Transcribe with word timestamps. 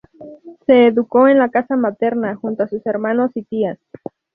Se 0.65 0.87
educó 0.87 1.27
en 1.27 1.37
la 1.37 1.49
casa 1.49 1.75
materna 1.75 2.35
junto 2.35 2.63
a 2.63 2.67
sus 2.67 2.83
hermanos 2.87 3.29
y 3.35 3.43
tías. 3.43 3.77